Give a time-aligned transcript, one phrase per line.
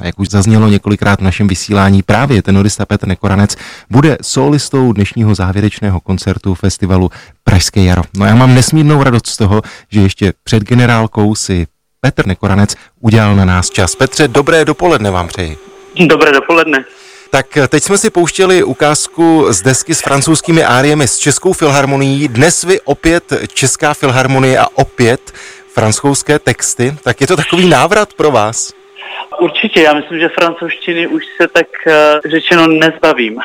[0.00, 3.56] A jak už zaznělo několikrát v našem vysílání, právě tenorista Petr Nekoranec
[3.90, 7.10] bude solistou dnešního závěrečného koncertu festivalu
[7.44, 8.02] Pražské jaro.
[8.16, 11.66] No já mám nesmírnou radost z toho, že ještě před generálkou si
[12.00, 13.94] Petr Nekoranec udělal na nás čas.
[13.94, 15.56] Petře, dobré dopoledne vám přeji.
[16.06, 16.84] Dobré dopoledne.
[17.30, 22.28] Tak teď jsme si pouštěli ukázku z desky s francouzskými áriemi s Českou filharmonií.
[22.28, 25.32] Dnes vy opět Česká filharmonie a opět
[25.74, 26.96] francouzské texty.
[27.04, 28.83] Tak je to takový návrat pro vás?
[29.40, 31.92] Určitě, já myslím, že francouzštiny už se tak uh,
[32.30, 33.40] řečeno nezbavím.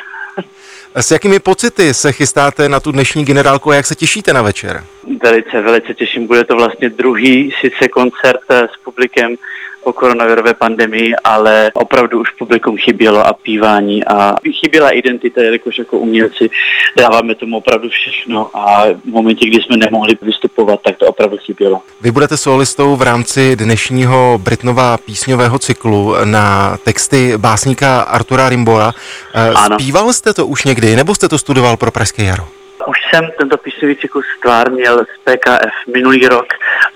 [0.94, 4.84] S jakými pocity se chystáte na tu dnešní generálku a jak se těšíte na večer?
[5.22, 6.26] Velice, velice těším.
[6.26, 9.36] Bude to vlastně druhý sice koncert eh, s publikem
[9.84, 15.98] po koronavirové pandemii, ale opravdu už publikum chybělo a pívání a chyběla identita, jelikož jako
[15.98, 16.50] umělci
[16.98, 21.80] dáváme tomu opravdu všechno a v momentě, kdy jsme nemohli vystupovat, tak to opravdu chybělo.
[22.00, 28.94] Vy budete solistou v rámci dnešního Britnova písňového cyklu na texty básníka Artura Rimbola.
[29.34, 29.76] Eh, ano.
[29.78, 32.44] Zpíval jste to už někdy, nebo jste to studoval pro Pražské jaro?
[32.86, 36.46] Už jsem tento písňový cyklus stvárnil z PKF minulý rok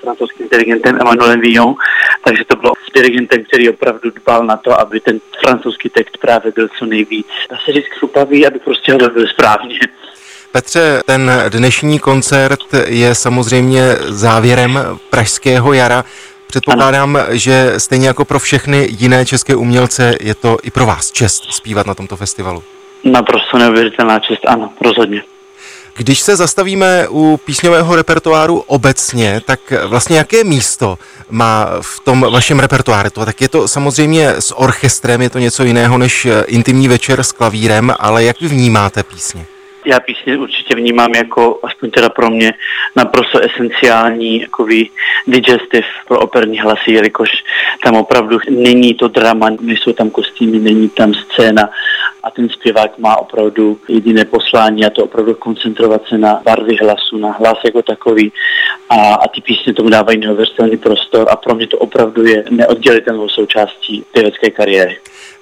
[0.04, 1.74] francouzským dirigentem Emmanuelem Villon,
[2.24, 6.52] takže to bylo s dirigentem, který opravdu dbal na to, aby ten francouzský text právě
[6.52, 9.78] byl co nejvíc, dá se říct, chrupavý, aby prostě ho byl správně.
[10.52, 14.78] Petře, ten dnešní koncert je samozřejmě závěrem
[15.10, 16.04] Pražského jara.
[16.46, 17.26] Předpokládám, ano.
[17.30, 21.86] že stejně jako pro všechny jiné české umělce je to i pro vás čest zpívat
[21.86, 22.62] na tomto festivalu.
[23.04, 25.22] Naprosto neuvěřitelná čest, ano, rozhodně.
[25.96, 30.98] Když se zastavíme u písňového repertoáru obecně, tak vlastně jaké místo
[31.30, 33.10] má v tom vašem repertoáru?
[33.10, 37.94] Tak je to samozřejmě s orchestrem, je to něco jiného než intimní večer s klavírem,
[37.98, 39.46] ale jak vy vnímáte písně?
[39.86, 42.54] Já písně určitě vnímám jako, aspoň teda pro mě,
[42.96, 44.90] naprosto esenciální jakový
[45.26, 47.28] digestiv pro operní hlasy, jelikož
[47.82, 51.68] tam opravdu není to drama, nejsou tam kostýmy, není tam scéna
[52.24, 57.18] a ten zpěvák má opravdu jediné poslání a to opravdu koncentrovat se na barvy hlasu,
[57.18, 58.32] na hlas jako takový
[58.88, 63.28] a, a ty písně tomu dávají neuvěřitelný prostor a pro mě to opravdu je neoddělitelnou
[63.28, 64.96] součástí pěvecké kariéry.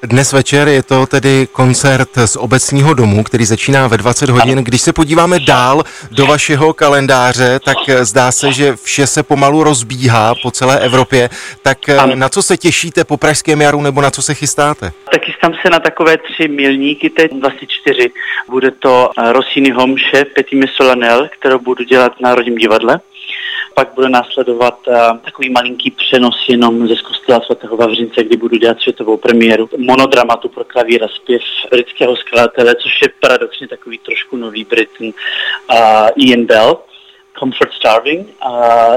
[0.06, 4.58] Dnes večer je to tedy koncert z obecního domu, který začíná ve 20 hodin.
[4.58, 10.34] Když se podíváme dál do vašeho kalendáře, tak zdá se, že vše se pomalu rozbíhá
[10.42, 11.30] po celé Evropě.
[11.62, 11.78] Tak
[12.14, 14.92] na co se těšíte po Pražském jaru nebo na co se chystáte?
[15.12, 18.10] Tak chystám se na takové tři milníky, teď vlastně čtyři.
[18.50, 23.00] Bude to Rossini Homše, Petit Solanel, kterou budu dělat v Národním divadle
[23.74, 28.80] pak bude následovat uh, takový malinký přenos jenom ze kostela svatého Vavřince, kdy budu dělat
[28.80, 34.64] světovou premiéru monodramatu pro klavír a zpěv britského skladatele, což je paradoxně takový trošku nový
[34.64, 35.12] Britain
[35.70, 36.78] uh, Ian Bell.
[37.38, 38.52] Comfort Starving a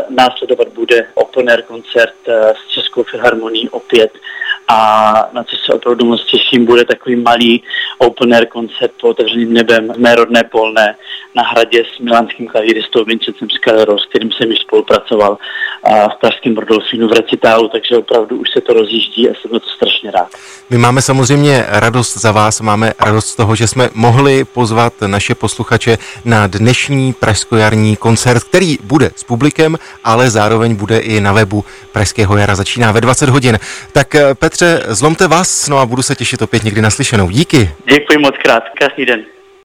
[0.09, 4.12] následovat bude open air koncert uh, s Českou filharmonií opět
[4.68, 7.64] a na co se opravdu moc těším, bude takový malý
[7.98, 10.96] open air koncert po otevřeným nebem v mé rodné Polné
[11.36, 15.38] na hradě s milánským klavíristou Vincencem Scalero, s kterým jsem již spolupracoval
[15.86, 19.70] v pražském Rodolfínu v recitálu, takže opravdu už se to rozjíždí a jsem na to
[19.76, 20.28] strašně rád.
[20.70, 25.36] My máme samozřejmě radost za vás, máme radost z toho, že jsme mohli pozvat naše
[25.36, 31.66] posluchače na dnešní pražskojarní koncert, který bude s publikem, ale zároveň bude i na webu
[31.92, 32.56] Pražského jara.
[32.56, 33.59] Začíná ve 20 hodin.
[33.94, 34.16] Tak
[34.56, 37.30] Petře, zlomte vás, no a budu se těšit opět někdy naslyšenou.
[37.30, 37.72] Díky.
[37.90, 39.34] Děkuji moc krát, krásný den.